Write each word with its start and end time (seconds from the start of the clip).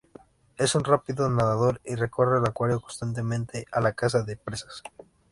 Es 0.57 0.73
un 0.73 0.83
rápido 0.83 1.29
nadador 1.29 1.79
y 1.85 1.93
recorre 1.93 2.39
el 2.39 2.45
acuario 2.47 2.79
constantemente 2.79 3.65
a 3.71 3.79
la 3.81 3.93
caza 3.93 4.23
de 4.23 4.35
presas. 4.35 4.81